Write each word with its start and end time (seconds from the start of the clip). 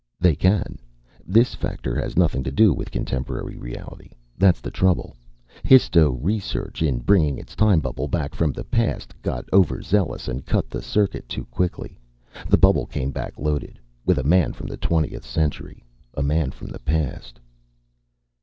"They 0.19 0.35
can. 0.35 0.79
This 1.27 1.53
factor 1.53 1.93
has 1.93 2.17
nothing 2.17 2.41
to 2.45 2.51
do 2.51 2.73
with 2.73 2.89
contemporary 2.89 3.55
reality. 3.55 4.09
That's 4.35 4.59
the 4.59 4.71
trouble. 4.71 5.15
Histo 5.63 6.17
research 6.19 6.81
in 6.81 7.01
bringing 7.01 7.37
its 7.37 7.55
time 7.55 7.81
bubble 7.81 8.07
back 8.07 8.33
from 8.33 8.51
the 8.51 8.63
past 8.63 9.13
got 9.21 9.45
overzealous 9.53 10.27
and 10.27 10.43
cut 10.43 10.71
the 10.71 10.81
circuit 10.81 11.29
too 11.29 11.45
quickly. 11.51 11.99
The 12.49 12.57
bubble 12.57 12.87
came 12.87 13.11
back 13.11 13.37
loaded 13.37 13.77
with 14.03 14.17
a 14.17 14.23
man 14.23 14.53
from 14.53 14.65
the 14.65 14.77
twentieth 14.77 15.23
century. 15.23 15.83
A 16.15 16.23
man 16.23 16.49
from 16.49 16.69
the 16.69 16.79
past." 16.79 17.39